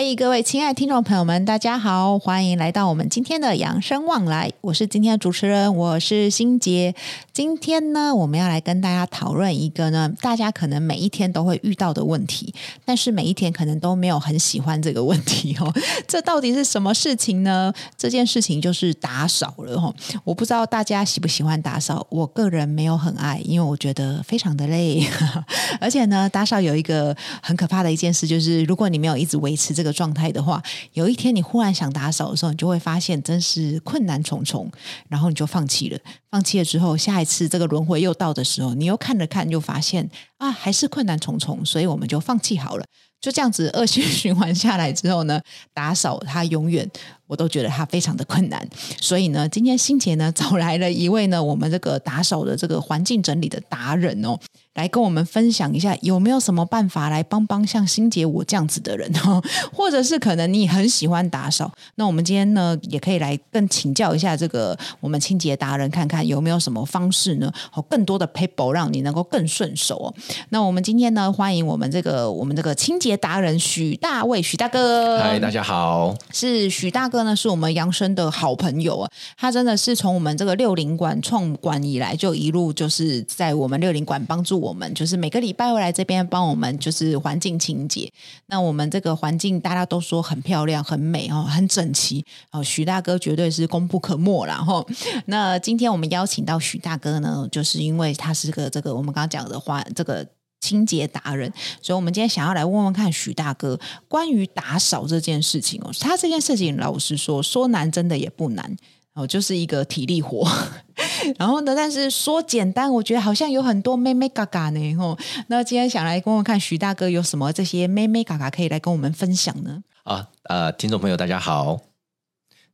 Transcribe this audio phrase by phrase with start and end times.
[0.00, 4.48] 嗨，各位亲爱的听众朋友们，大家好，欢迎来到我们今天的养生旺来。
[4.60, 6.94] 我是今天的主持人，我是心杰。
[7.32, 12.54] 今天呢，我们要来跟大家讨论一个呢，大家可能每一天都会遇到的问题，
[12.84, 15.74] 但是每一天可能都没有很喜欢这个问题哦。
[16.06, 17.72] 这到底是什么事情呢？
[17.96, 19.92] 这件事情就是打扫了哦。
[20.22, 25.04] 我不知道大家喜不喜欢打扫，我个人没有很爱，因为我觉得非常的累，
[25.80, 29.87] 而且呢，打扫有一个很可怕的一件事，就是如果你没有一直维持这个。
[29.92, 34.70] 状态的话，有一天你忽然想打扫的时候，你就会发现真是困难重重，
[35.08, 35.98] 然后你就放弃了。
[36.30, 42.84] 放弃了之后，下一次这个轮回又到的时候，你又看了看，就发现啊，还是困难重重，所以我们就放弃好了。
[43.20, 45.40] 就这样子恶性循环下来之后呢，
[45.74, 46.88] 打扫它永远
[47.26, 48.64] 我都觉得它非常的困难。
[49.00, 54.38] 所以呢，今天心洁呢找来了一位呢，我们这个打扫的这个环境整理的达人哦。
[54.78, 59.42] 来跟我们分享一下，有没有什么办法来帮帮像心姐我这样子的人哦，
[59.74, 70.14] 或者是可能你很喜欢打扫，那我们今天呢也可以来更请教一下这个我们清洁达人，看看有没有什么方式呢，哦更多的 paper 让你能够更顺手哦。
[70.50, 75.18] 那我们今天呢，欢迎我们这个我们这个清洁达人许大卫许大哥。
[75.18, 84.67] 嗨，大家好，是许大哥呢，是我们扬生的好朋友啊，他真的是从我们这个六零馆创馆以来，就一路就是在我们六零馆帮助我。
[84.68, 88.12] 我们就是每个礼拜会来这边帮我们，就是环境清洁。
[88.46, 92.62] 那我们这个环境大家都说很漂亮、很美哦，很整齐哦。
[92.62, 94.84] 许大哥绝对是功不可没啦哈。
[95.26, 100.26] 那今天我们邀请到许大哥呢，就是因为他是个这个我们刚刚讲的话，这个
[100.60, 105.90] 清洁达人，所以我们今天想要来问问看许大哥关于打扫这件事情哦。
[106.00, 108.76] 他这件事情老实说，说难真的也不难。
[109.18, 110.48] 哦，就是一个体力活，
[111.36, 114.96] 然后呢，但是说简单，我觉得好像有很多妹妹嘎嘎呢。
[114.96, 115.18] 哦，
[115.48, 119.82] 那今天想来问问看徐大哥有什么这些妹妹嘎嘎可以来跟我们分享呢？
[120.04, 121.80] 啊，呃，听众朋友大家好。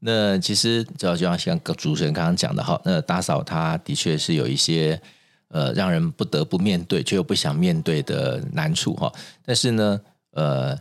[0.00, 5.00] 那其实就就像主持人刚刚讲的哈，那打扫它的确是有一些
[5.48, 9.10] 呃让人不得不面对却又不想面对的难处哈。
[9.46, 9.98] 但是呢，
[10.32, 10.78] 呃。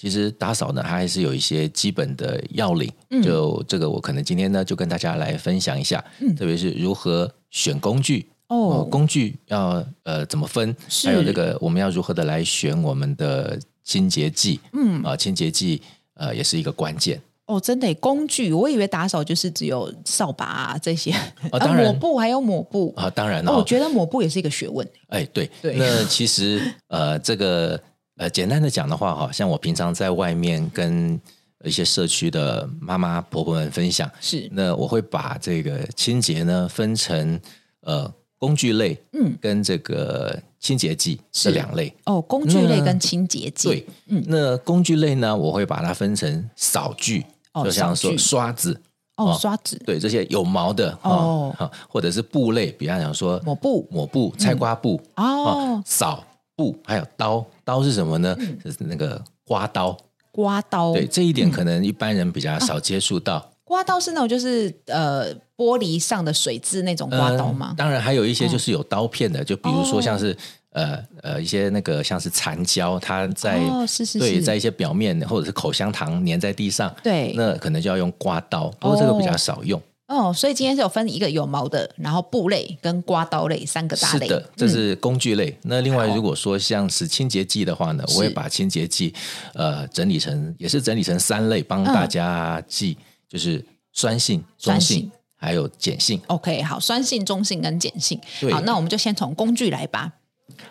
[0.00, 2.88] 其实打扫呢，它还是有一些基本的要领。
[3.10, 6.02] 嗯，就这个，我可能今天呢，就跟大家来分享一下。
[6.20, 14.60] 嗯，特别是如何选工具哦，工具要呃怎么分，还有这个我们要如何的来选我们的清洁剂。
[14.72, 15.82] 嗯啊，清洁剂
[16.14, 17.20] 呃也是一个关键。
[17.46, 21.10] 哦，真的工具，我以为打扫就是只有扫把啊这些。
[21.50, 24.88] 哦，当然，抹布还有抹布啊，当然了，我觉得抹布也是一个学问。
[25.08, 27.80] 哎，对对，那其实呃这个。
[28.18, 31.18] 呃，简单的讲的话，哈，像我平常在外面跟
[31.64, 34.48] 一些社区的妈妈婆婆们分享，是。
[34.52, 37.40] 那我会把这个清洁呢分成
[37.82, 41.94] 呃工具类，嗯，跟这个清洁剂这两类。
[42.06, 43.68] 哦，工具类跟清洁剂。
[43.68, 48.80] 对，嗯，那工具类呢，我会把它分成扫具，哦，就像说刷子，
[49.16, 51.54] 哦，刷子，对，这些有毛的，哦，
[51.88, 56.24] 或者是布类，比方讲说抹布、抹布、菜瓜布，哦，扫。
[56.58, 58.36] 布还有刀，刀是什么呢？
[58.64, 59.96] 是那个刮刀，
[60.32, 60.92] 刮刀。
[60.92, 63.36] 对，这一点可能一般人比较少接触到。
[63.36, 67.68] 嗯啊、刮刀是那种就是呃玻璃上的水渍那种刮刀吗？
[67.68, 79.78] 呃、当然还有一些就是有刀片的，哦、就比如说像是、哦、呃呃一些那个像是残胶，它在、哦、是是是对在一些表面或者是口香糖粘在地上，对，那可能就要用刮刀，不过这个比较少用。
[79.78, 84.26] 哦哦，所以今天是有分一个有毛的，然后布类跟刮刀类三个大类。
[84.26, 85.50] 是的，这是工具类。
[85.50, 89.14] 嗯、那另外，如果说像是清洁剂的话呢，我会把清洁剂
[89.52, 96.18] 呃整理成，也是整理成三类，帮大家记，嗯、就是酸性、中性，性还有碱性。
[96.28, 98.18] OK，好，酸性、中性跟碱性。
[98.50, 100.10] 好，那我们就先从工具来吧。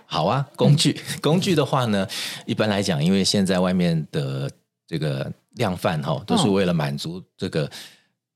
[0.07, 2.07] 好啊，工具，嗯、 工具的话呢，
[2.47, 4.49] 一般来讲，因为现在外面的
[4.87, 7.69] 这个量贩哈，都是为了满足这个。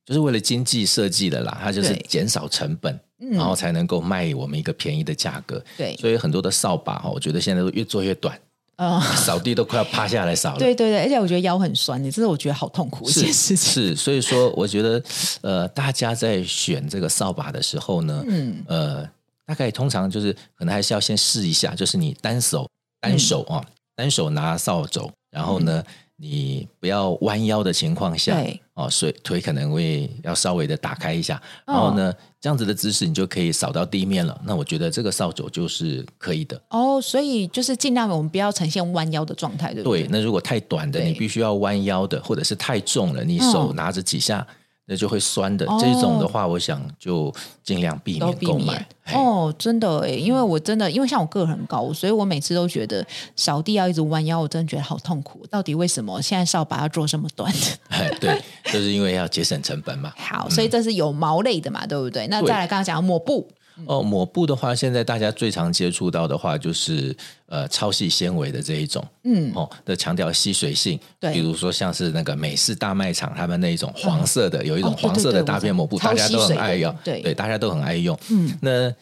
[0.06, 5.63] 就是为了经济设计的啦，它就是减少成本，对然后才能够卖我们一个便宜的价格。
[5.77, 8.38] 对，所以很多的扫把哈，我觉得现在都越做越短，
[8.77, 10.59] 哦、 扫地都快要趴下来扫了。
[10.59, 13.71] 对对对，而且我觉得腰很酸，你这是我觉得好痛苦一件事情。
[13.71, 15.01] 是，所以说我觉得
[15.42, 19.09] 呃，大家在选这个扫把的时候呢，嗯，呃，
[19.45, 22.68] 大概通常就是可能还是要先试一下，就是你单手
[23.00, 25.83] 单手啊，嗯、单手拿扫帚，然后呢。
[25.86, 28.40] 嗯你不要弯腰的情况下，
[28.76, 34.40] 哦，所以腿可能会要稍微的打开一下，哦、然后呢，这样子的姿势你就可以扫到地面了。
[34.46, 36.62] 那我觉得这个扫帚就是可以的。
[36.70, 40.04] 哦，所以就是尽量我们不要呈现弯腰的状态，对不对？
[40.04, 44.46] 对，那如果太短的，你必须要弯腰的，或者是太重了，你手拿着几下，
[44.86, 45.66] 那就会酸的。
[45.66, 47.33] 哦、这种的话，我想就
[47.63, 48.88] 尽量避免购买。
[49.13, 53.06] 哦，真的诶，因为我真的因为像我个儿很高，所以我每次都觉得
[53.36, 55.45] 扫地要一直弯腰，我真的觉得好痛苦。
[55.48, 57.54] 到底为什么现在扫把要做这么短？
[57.89, 60.13] 哎，对，就是因为要节省成本嘛。
[60.18, 62.27] 好，所以这是有毛类的嘛，嗯、对不对？
[62.27, 63.48] 那再来刚刚讲抹布。
[63.86, 67.16] 哦，抹布的话，现在大家最常接触到的话，就是
[67.48, 77.22] 呃超细纤维的这一种，嗯，哦的强调吸水性，对，比如说像是那个美式大卖场他们那一种黄色的，嗯、有一种黄色的大片抹布，大家都很爱用，对。
[77.22, 78.94] 对，大家都很爱用，嗯，那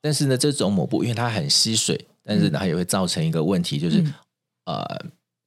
[0.00, 4.14] 但是呢，这种抹布因为它很吸水，但是它也会造成一个问题，就是、嗯、
[4.66, 5.00] 呃，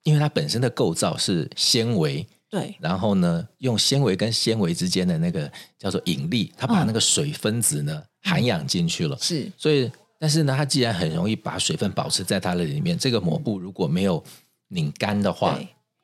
[0.03, 2.25] 因为它本身的构造是纤维。
[2.51, 5.49] 对，然后呢，用纤维跟纤维之间的那个
[5.79, 9.17] 叫做引力，它把那个水分子呢、嗯、含氧进去了。
[9.21, 9.89] 是，所以，
[10.19, 14.21] 但是呢，它既然很容易把水分保持在它的里面，这个抹布如果没有
[14.67, 15.57] 拧干的话，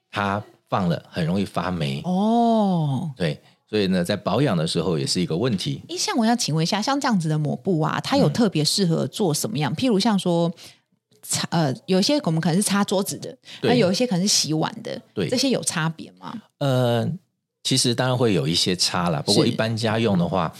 [0.10, 2.02] 它放了很容易发霉。
[2.06, 3.38] 哦，对，
[3.70, 5.82] 所以呢，在保养的时候也是一个问题。
[5.90, 9.74] 诶，像我要请问一下，像这样子的抹布啊，它有特别适合做什么样？
[9.74, 10.50] 嗯、譬如像说。
[11.30, 16.34] 擦呃，有些我们可能是擦桌子的，那有一些可能是洗碗的，对，这些有差别吗？
[16.60, 17.06] 呃，
[17.64, 20.54] 其实当然会有一些差啦，不过一般家用的话，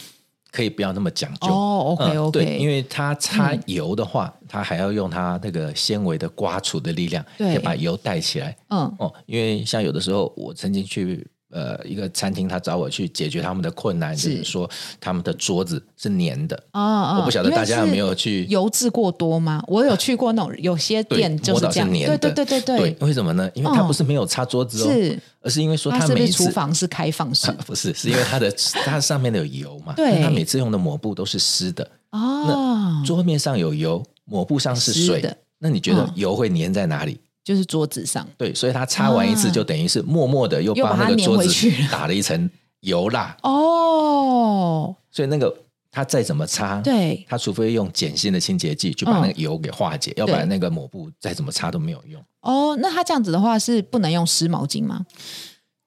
[0.50, 1.96] 可以不要那么讲究哦。
[1.96, 8.54] OK OK，、呃、对，因为它擦油的话，嗯、它还要用它那个纤维的刮除的力量，对，可以把油带起来。
[8.68, 11.26] 嗯哦，因为像有的时候我曾经去。
[11.50, 14.68] 呃，一个餐厅他找我去解决他们的困难，是就是说
[15.00, 16.56] 他们的桌子是粘的。
[16.72, 19.62] 哦哦，我不晓得大家有没有去油渍过多吗？
[19.66, 21.90] 我有去过那种有些店就是这样。
[21.90, 22.96] 对对对对对。
[23.00, 23.50] 为什么呢？
[23.54, 28.52] 因为他不是没有擦桌子哦，是，而是因为说他每次厨房是开放式， 不是，是因为它的
[28.84, 29.94] 它上面的有油嘛。
[29.94, 31.82] 对，他每次用的抹布都是湿的。
[32.10, 37.18] 哦，那桌面上有油，抹布上是水的，那你觉得油会粘在哪里？
[37.48, 42.50] 就是桌子上，对，所以他擦完一次，就等于是默默的又帮那个桌子打了一层
[42.80, 43.34] 油蜡。
[43.42, 45.56] 哦，所以那个
[45.90, 52.22] 他再怎么擦，对，他除非用碱性的清洁剂去把那个油给化解，要不然那个抹布再怎么擦都没有用。
[52.42, 55.06] 哦，那他这样子的话是不能用湿毛巾吗？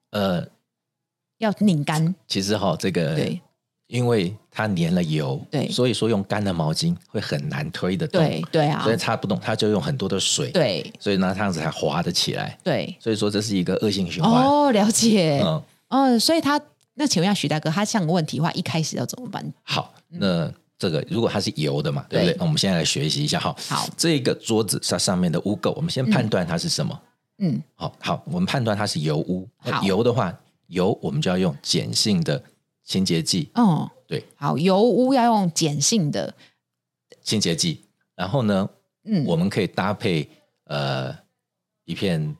[0.09, 0.43] 呃，
[1.37, 2.15] 要拧干。
[2.27, 3.39] 其实哈，这个对。
[3.85, 14.43] 因为它粘了油，对，所以说用干的毛巾会很难推得动，对对啊，所以擦不动，它就用很多的水，对，所以呢，这样子才滑得起来，对，所以说这是一个恶性循环。
[14.43, 16.59] 哦，了解，嗯哦，所以他
[16.95, 19.53] 那请问一下徐大哥，他像个问题的话，一开始要怎么办？
[19.63, 22.35] 好，那这个如果它是油的嘛，对不对？
[22.37, 23.55] 那我们现在来学习一下哈。
[23.69, 27.01] 好，这个桌子它上面的污垢，我们先判断它是什么。
[27.37, 29.47] 嗯，好好，我们判断它是油污。
[29.83, 30.37] 油的话，
[30.67, 32.43] 油我们就要用碱性的。
[32.83, 36.33] 清洁剂，哦，对，好，油污要用碱性的。
[37.23, 38.69] 清洁剂，然后呢，
[39.05, 40.29] 嗯，我们可以搭配
[40.65, 41.15] 呃
[41.85, 42.35] 一片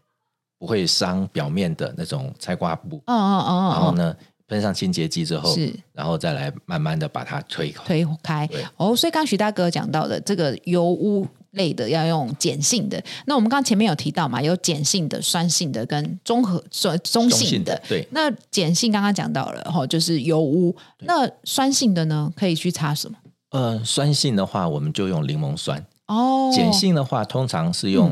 [0.59, 4.13] 不会伤表面的那种菜瓜布，哦哦哦，然后呢，
[4.47, 11.25] 喷上清洁剂之后，是，然后再来慢慢的把它推推开，哦，所以刚刚许大哥讲到的这个油污。
[11.51, 17.81] 类的要用碱性的，那我们刚刚前面有提到嘛，有碱性的、酸性的跟中和、酸中性的。
[17.89, 20.73] 对，那碱性刚刚讲到了哈，就是油污。
[20.99, 23.17] 那酸性的呢，可以去擦什么？
[23.49, 25.85] 呃，酸性的话，我们就用柠檬酸。
[26.07, 28.11] 哦，碱性的话，通常是用、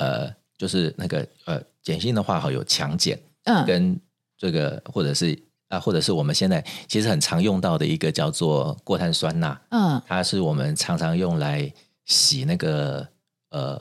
[0.00, 4.00] 嗯、呃，就是那个呃，碱性的话，哈有强碱，嗯，跟
[4.36, 5.32] 这个或者是
[5.68, 11.72] 啊、呃，或者是我们现在其实很常用到的一个叫做过碳酸钠，嗯，它是我们常常用来。
[12.10, 13.06] 洗那个
[13.50, 13.80] 呃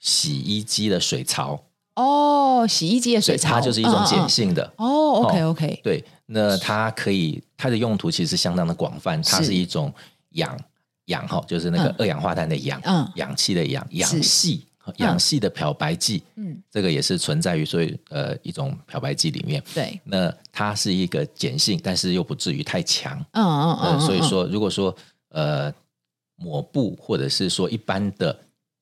[0.00, 5.22] 洗衣机的水槽哦，洗衣机的水槽，它就是一种碱性的哦。
[5.22, 9.92] OK OK，对，那它可以它的用途其实相当的广泛，它是一种
[10.30, 10.58] 氧
[11.06, 19.62] 氧哈，就是那个二氧化碳的氧，嗯，氧气的氧，氧系氧系的漂白剂，嗯，这个也是存在于所以呃一种漂白剂里面。
[19.72, 23.24] 对，那它是一个碱性，但是又不至于太强。
[23.30, 24.92] 嗯嗯嗯，所以说如果说
[25.28, 25.72] 呃。
[26.40, 28.32] 抹布或者是说一般的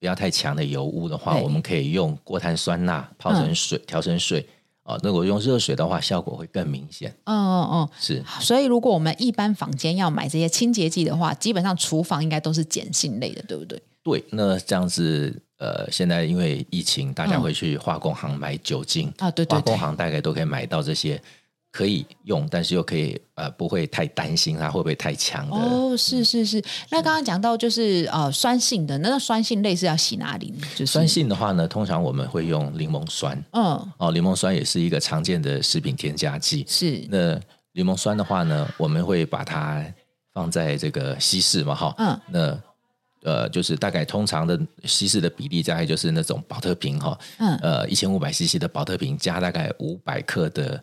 [0.00, 4.46] 不要太强的油污的话，我们可以用过碳酸钠泡成水，调成水
[4.84, 4.96] 哦。
[5.02, 7.12] 如果用热水的话，效果会更明显。
[7.24, 8.24] 嗯嗯嗯，是。
[8.40, 13.82] 所以如果我们一般房间要买这些清洁剂的话，基本上厨房应该都是碱性类的，对不对？
[14.04, 21.20] 对，那这样子，呃，现在因为疫情，大家会去化工行买酒精啊，对对，化工行大概都可以买到这些。
[21.78, 25.54] 可以用，但是又可以呃，不会太担心它会不会太强的。
[25.54, 26.60] 哦，是是是。
[26.90, 30.66] 那刚刚讲到就是呃酸性的，那个酸性类是要洗哪里呢？
[30.74, 33.40] 就是酸性的话呢，通常我们会用柠檬酸。
[33.52, 36.64] 嗯，哦，柠檬酸也是一个常见的食品添加剂。
[36.66, 37.06] 是。
[37.08, 37.38] 那
[37.74, 39.84] 柠檬酸的话呢，我们会把它
[40.34, 41.94] 放在这个稀释嘛，哈。
[41.98, 42.20] 嗯。
[42.32, 42.60] 那
[43.22, 47.16] 呃，就是大概通常的稀释的比例，大概就是那种保特瓶哈。
[47.38, 47.56] 嗯。
[47.58, 50.82] 呃，一千五百 CC 的保特瓶加大概五百克的。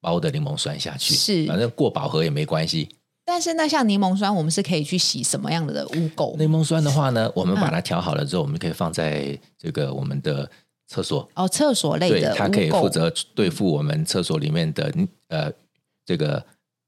[0.00, 2.88] 包的柠檬酸下去，是，反正过饱和也没关系。
[3.24, 6.36] 但是那像柠檬酸，我们是可以去洗什么样的污垢？
[6.36, 10.50] 柠檬酸的话呢，我们把它调好了之后，嗯、我们可以放在这个我们的
[10.88, 14.92] 厕所哦，厕所类的，对，它可以负责对付我们厕所里面的
[15.28, 15.52] 呃
[16.04, 16.44] 这个。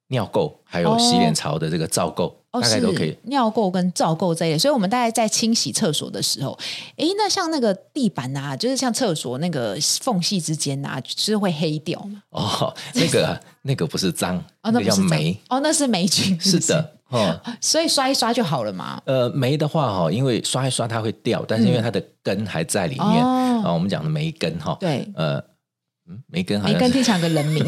[0.09, 3.17] 尿垢还有洗脸槽的这个皂垢，哦、大概都可以。
[3.25, 6.59] 尿垢跟皂垢这一类，所以我们大概在清洗厕所的时候，
[6.97, 12.23] 哎，那像那个地板啊，就是像厕所那个缝隙之间啊，就是会黑掉吗？
[12.31, 15.39] 哦，那个那个不是脏，哦，那叫霉。
[15.49, 19.01] 哦，那是霉菌 是，是的，哦， 所以刷一刷就好了嘛。
[19.05, 25.43] 呃，霉的话哈，因为刷一刷它会掉，但是因为它的根还在里面啊、哦，我们讲的霉根哈，对，呃。
[26.27, 27.65] 霉根，霉根听起来像个人名。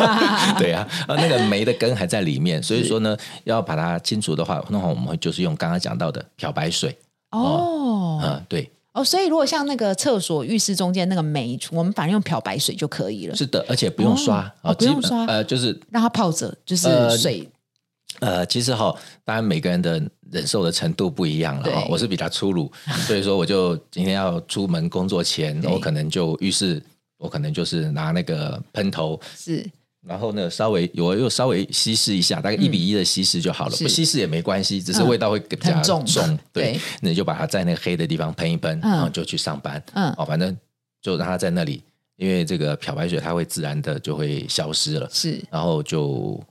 [0.58, 6.96] 对啊，啊，那个梅的根还在里面，所以说呢， 要把它清除的话，那话我们会就是用刚刚讲到的漂白水。
[7.30, 8.70] 哦，嗯，对。
[8.92, 13.34] 哦，所以如果像那个厕所、浴室中间那个霉，我们反正用漂白水就可以了。
[13.34, 17.48] 是的，而且不用刷，哦，不用刷，呃，就是让它泡着，就是水。
[18.20, 21.84] 呃，其实哈，当然每个人的忍受的程度不一样了哈。
[21.90, 22.70] 我是比较粗鲁，
[23.08, 26.80] 所以说我就今天要出门工作前，我可能就浴室。
[27.18, 29.64] 我可能就是拿那个喷头，是，
[30.06, 36.04] 然后呢，稍微我又稍微稀释一下，大概一比一的稀释就好了，嗯、不稀释也没关系，只是味道会比较重。
[36.04, 36.80] 重 对，对。
[37.00, 39.82] 那你就把它在那个黑的地方喷一喷，嗯、然后就去上班。
[39.94, 40.56] 嗯，哦，反正
[41.00, 41.82] 就让它在那里，
[42.16, 45.08] 因为这个漂白水它会自然的就会消失了。
[45.10, 46.42] 是，然后就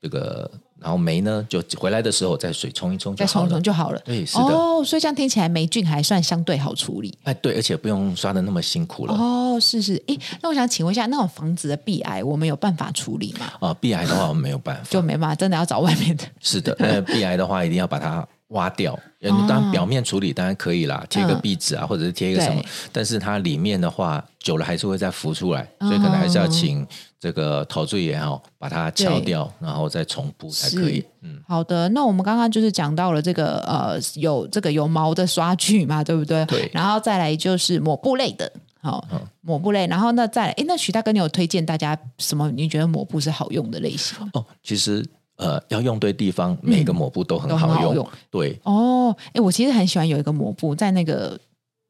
[0.00, 0.50] 这个。
[0.78, 4.00] 然后霉呢，就回来的时候再水冲一冲，再冲一冲就好了。
[4.04, 4.44] 对，是的。
[4.44, 7.16] 哦，所以这样听起来霉菌还算相对好处理。
[7.24, 9.14] 哎，对，而且不用刷的那么辛苦了。
[9.14, 10.00] 哦，是是。
[10.06, 13.52] 哎，那我想请问一下，那种房子的壁癌，我们有办法处理吗？
[13.60, 16.24] 哦，壁癌的话，我们没有办法，就没办法，真的要找外面的。
[16.40, 18.26] 是的，那壁癌的话，一定要把它。
[18.48, 22.62] 挖掉，当然表面处理当然可以啦，贴个壁纸啊，或者是贴一个什么，
[22.92, 26.86] 但是它里面的话，久了还是会再浮出来，所以可能还是要请
[27.18, 31.04] 这个陶醉也好，把它敲掉，然后再重铺才可以。
[31.22, 36.44] 嗯，好的，那我们刚刚就是讲到了这个呃，有这个有毛的刷具嘛，对不对？
[36.46, 38.50] 对，然后再来就是抹布类的，
[38.80, 39.04] 好，
[39.40, 42.48] 抹布类，然后那再来，哎，那许大哥，你有推荐大家什么？
[42.52, 44.16] 你觉得抹布是好用的类型？
[44.34, 45.04] 哦，其实。
[45.36, 47.76] 呃，要用对地方，每个抹布都很好用。
[47.76, 51.38] 嗯、好用对哦，哎，我其实很喜欢有一个抹布，在那个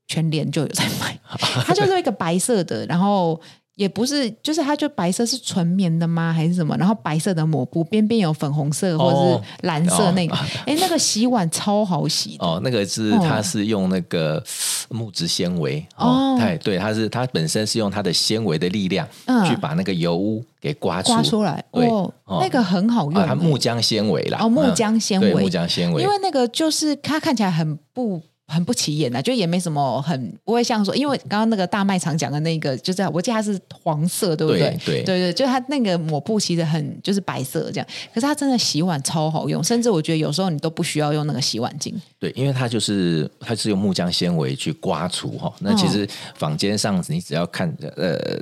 [0.09, 1.19] 全联就有在卖，
[1.67, 3.41] 它就是一个白色的，然后。
[3.77, 6.33] 也不是，就是它就白色是纯棉的吗？
[6.33, 6.75] 还是什么？
[6.79, 12.59] 然后白色的抹布边边有粉红色或者是蓝色那个，哎、哦，那个洗碗超好洗哦。
[12.65, 14.43] 那个是它是用那个
[14.89, 19.07] 木质纤维哦，对对，它是它本身是用它的纤维的力量
[19.47, 21.63] 去把那个油污给刮出刮出来。
[21.71, 24.39] 对哦，那个很好用，它木浆纤维啦。
[24.41, 28.23] 哦，木浆纤维，木浆纤维，因为那个就是它看起来很不。
[28.49, 34.61] 很不起眼啊，就也没什么很不会像说，因为刚刚那个大卖场讲的那个，就是我记得它是黄色，对不对？
[34.85, 41.93] 对对，对对，就它那个抹布其实很就是白色这样，可是它真的洗碗超好用，甚至我觉得有时候你都不需要用那个洗碗巾。
[42.19, 48.41] 对，因为它就是它是用木浆纤维去刮除哈，那其实坊间上你只要看呃。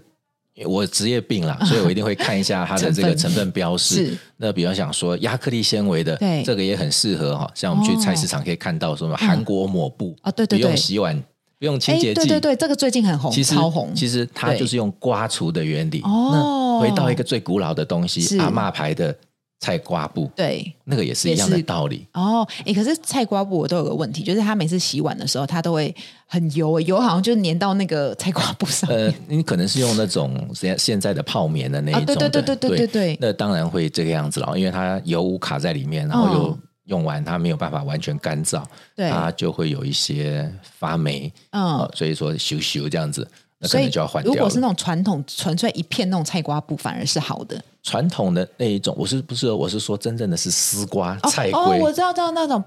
[0.66, 4.16] 我职业病啦，所以我一定会看一下它的这个成分标示。
[4.36, 7.50] 那比方想说亚克力纤维的，这个也很适合哈。
[7.54, 11.20] 像我们去菜市场可以看到什么韩国抹布啊，对对对，不用洗碗，
[11.58, 13.92] 不用清洁剂，对对对，这个最近很红，其实超红。
[13.94, 16.00] 其实它就是用刮除的原理。
[16.02, 19.16] 哦，回到一个最古老的东西，阿嬷牌的。
[19.60, 22.46] 菜瓜布，对，那个也是一样的道理哦。
[22.66, 25.94] 哎，可是菜瓜布我都有个问题，就是他每次洗碗的时候，他都会
[26.26, 28.90] 很油，油好像就粘到那个菜瓜布上。
[28.90, 33.18] 呃，你可能是用那种现现在的泡棉的那一种的，对对对对对对对。
[33.20, 38.62] 那当然会这个样子了，因为它油污卡在里面，然后又用完它没有办法完全干燥，
[38.96, 41.32] 它就会有一些发霉。
[41.52, 43.26] 嗯，所以说咻咻这样子。
[43.58, 44.30] 那可能就要换掉。
[44.30, 47.58] 如果是那种传统纯粹一片那种菜瓜布，反而是好的。
[47.84, 51.60] 传统的那一种，我是不是我是说真正的是丝瓜菜龟？
[51.60, 52.64] 哦，我知道，知道那种。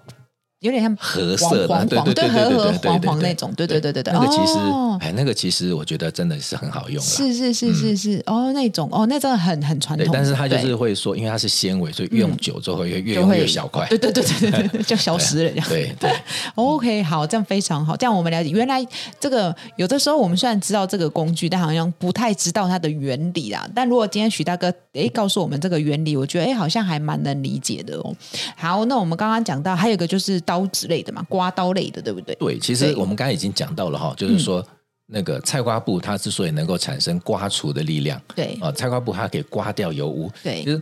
[0.61, 4.11] 有点像褐色的，对对对对对黄黄那种，对对对对对。
[4.11, 4.57] 那个其实，
[4.99, 6.99] 哎，那个其实我觉得真的是很好用。
[7.03, 10.07] 是是是是是，哦，那种哦，那真的很很传统。
[10.11, 13.85] 但是它就是会说，因为它是纤维，所以用久之后会越用越小块。
[13.87, 15.63] 对对对对对对， 就消失了。
[15.69, 16.11] 对对。
[16.55, 17.95] OK，好，这样非常好。
[17.95, 18.83] 这样我们了解，原来
[19.19, 23.69] 这个有的时候我们虽然知道这个工具，但好像不太知道它的原理啦。
[23.75, 28.11] 但如果今天许大哥哎告诉我们这个原理，我觉得哎好像还蛮能理解的哦。
[28.55, 31.21] 好，那我们刚刚讲到还有一个就是刀之类的嘛。
[31.29, 32.33] 刮刀类的，对不对？
[32.35, 34.65] 对，其实我们刚才已经讲到了哈，就是说
[35.05, 38.57] 那个菜瓜布它之所以能够产生刮除的力量，对。
[38.61, 40.81] 啊，菜瓜布它可以刮掉油污，对，其实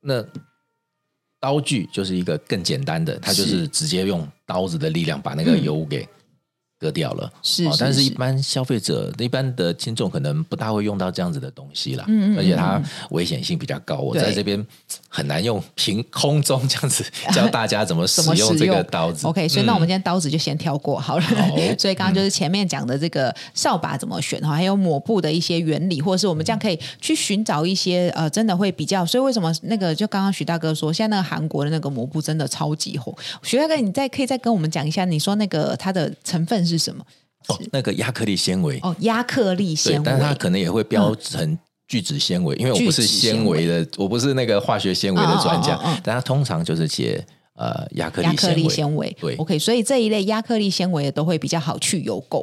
[0.00, 0.24] 那
[1.40, 6.06] 刀具就是一个更简单的，它就是直接用刀子的力量把那个油污给
[6.84, 14.62] 割掉了，是，但是一般消费者、一般的听众可能不大会用到这样子的东西啦，嗯，而且它危险性比较高，我在这边
[15.08, 19.26] 很难用凭空中这样子教大家怎么 使用这个刀子。
[19.26, 21.24] OK，所以那我们今天刀子就先跳过好了。
[21.78, 29.06] 所以刚刚就是前面讲的这个扫把怎么选哈，还有抹布的一些原理，或者是我们这样可以去寻找一些呃，真的会比较。
[29.06, 33.16] 所以为什么那个就刚刚徐大哥说，现在那个韩国的那个抹布真的超级红。
[33.42, 37.04] 徐大哥，你再可以再跟我们讲一下，你说那个它的成分是什么？
[37.48, 38.78] 哦，那个亚克力纤维。
[38.82, 47.22] 哦，亚克力纤维，但它可能也会标成聚酯纤维，嗯、因为我不是纤维的，我不是那个化学纤维的专家，但它通常就是写
[47.54, 49.14] 呃亚克力纤维。
[49.20, 52.42] 对，OK，所以这一类亚克力纤维的都会比较好去油垢。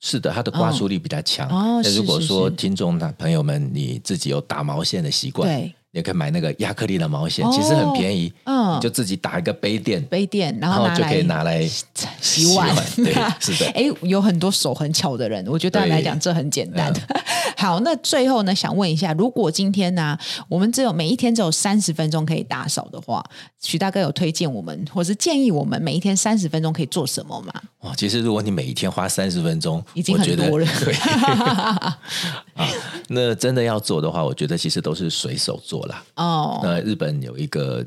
[0.00, 1.48] 是的，它的刮出力比较强。
[1.48, 5.74] 哦，那如果说听众朋友们你自己有打毛线的习惯，对。
[5.92, 11.66] 也可以买那个亚克力的毛线，哦、其实很便宜，嗯，你就自己打一个杯垫，杯垫，然后，就可以拿来
[12.20, 12.74] 洗碗。
[12.96, 13.70] 对， 是的。
[13.72, 16.92] 哎，有很多手很巧的人，我觉得来讲这很简单。
[16.92, 17.20] 嗯、
[17.56, 23.24] 好，那最后呢，想问一下，如果今天呢、啊，我们只有每一天只有三十分钟可以打扫的话，
[23.60, 27.52] 许大哥有推荐我们，或是建议我们每一天三十分钟可以做什么吗？
[27.80, 30.66] 哇，其实如果你每一天花三十分钟，已经很多了。
[30.84, 30.94] 对
[32.54, 32.66] 啊，
[33.08, 36.04] 那真的要做的话，我觉得其实都是随手做啦。
[36.16, 37.86] 哦，那日本有一个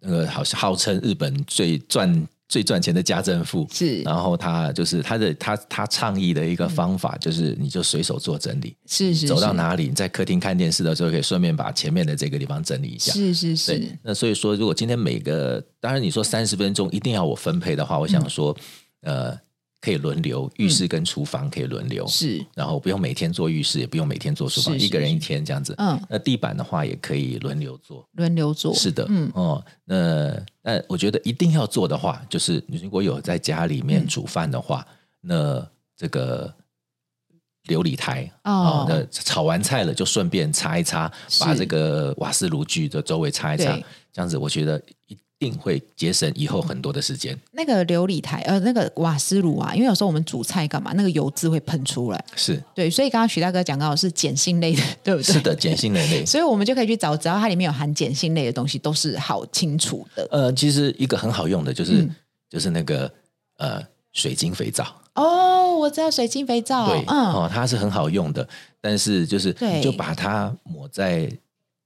[0.00, 13.98] 那个好像号称日本最赚最赚钱的家政妇是，然后他就是他的他他倡议的一个方法，就是你就随手做整理，是是，走到哪里，你在客厅看电视的时候，可以顺便把前面的这个地方整理一下，是是是。
[14.02, 18.56] 那所以说，如果今天每个，当然你说三十分钟一定要我分配的话，我想说，
[19.02, 19.38] 呃。
[19.80, 25.74] 可以轮流，浴室跟厨房可以轮流，是、嗯，然后不用每天做浴室，也不用每天做厨房，一个人一天这样子。
[25.78, 29.30] 嗯，那地板的话也可以轮流做，轮流做，是的，嗯。
[29.34, 34.86] 哦，那那我觉得一定要做的话，就是你如果有在家里面煮饭的话，
[35.22, 36.52] 嗯、那这个
[37.68, 41.10] 琉璃台哦，哦，那炒完菜了就顺便擦一擦，
[41.40, 43.84] 把这个瓦斯炉具的周围擦一擦，对。
[44.12, 45.16] 这样子我觉得一。
[45.40, 47.36] 定会节省以后很多的时间。
[47.52, 52.24] 那个琉璃台，呃，那个瓦斯炉啊，因为有时候我们煮菜干嘛，那个油脂会喷出来。
[52.36, 55.32] 是对，所以刚刚徐大哥讲到的是碱性类的， 对不对？
[55.32, 56.24] 是的，碱性类类。
[56.26, 60.28] 所以我们就可以去找，只要它里面有含碱性类的东西，都是好清除的。
[60.30, 62.14] 呃，其实一个很好用的就是，嗯、
[62.50, 63.10] 就是那个
[63.56, 64.86] 呃水晶肥皂。
[65.14, 66.86] 哦，我知道水晶肥皂。
[66.86, 68.46] 对，嗯，哦，它是很好用的，
[68.78, 71.30] 但是就是对就把它抹在。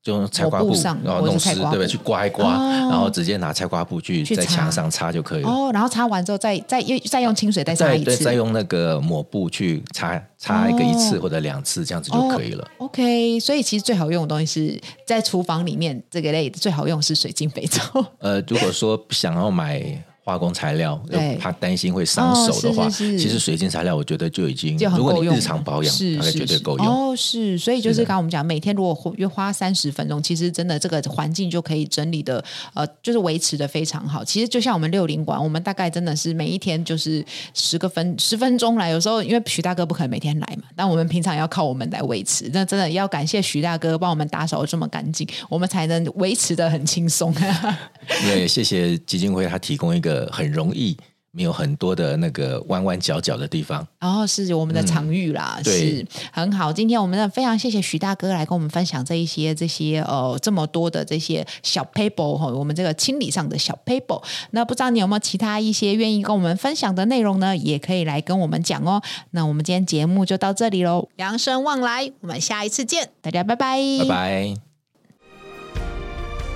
[0.05, 1.87] 就用菜瓜布，然后弄湿，对不对？
[1.87, 2.53] 去刮一刮，
[2.90, 5.49] 然后直接拿菜瓜布去在墙上擦就可以了。
[5.49, 12.69] 哦，然后擦完之后，再再用再用清水再擦一次，再用那个抹布去擦擦一个一次或者两次，这样子就可以了。
[12.77, 17.81] OK，所以其实最好用的东西是在厨房里面这个类的最好用是水晶肥皂。
[18.21, 19.83] 呃，如果说想要买。
[20.24, 26.87] 化工材料，对怕担心会伤手的话，哦、是是是其实水晶材料我觉得就已经，如果你日常保养，是是是绝对够用。
[26.87, 34.24] 哦，是，所以就是刚刚我们讲，每天如果约花三十分钟，其实真的这个环境就可以整理的，呃，就是维持的非常好。
[34.24, 42.50] 其实就像我们六零馆，我们大概真的是每一天就是十个分十分钟来，有时候因为徐大哥不可能每天来嘛，但我们平常要靠我们来维持。
[42.54, 47.30] 那真的要感谢徐大哥帮我们打扫的这么干净，我们才能维持的很轻松。
[48.24, 50.13] 对，谢谢基金会，他提供一个。
[50.33, 50.96] 很容易，
[51.31, 53.87] 没有很多的那个弯弯角角的地方。
[53.98, 56.72] 然后、哦、是我们的场域啦，嗯、是很好。
[56.72, 64.22] 今天我们非常谢谢许大哥来跟我们分享这一些这些呃这么多的这些小 paper 哈，我们这个清理上的小 paper。
[64.53, 67.57] 那不知道你有没有其他一些愿意跟我们分享的内容呢？
[67.57, 69.03] 也可以来跟我们讲哦。
[69.31, 74.73] 那我们今天节目就到这里喽，扬生望来，我们下一次见，大家拜拜，拜拜。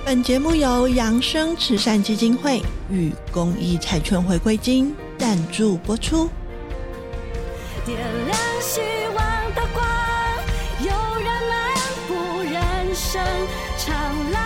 [0.09, 6.27] 本节目由扬生慈善基金会与公益财券回归金赞助播出。
[7.85, 7.95] 点
[8.25, 8.81] 亮希
[9.15, 9.85] 望的光，
[10.79, 10.87] 有
[11.21, 11.75] 人漫
[12.07, 13.23] 步人生
[13.77, 14.41] 长廊，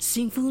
[0.00, 0.50] 幸福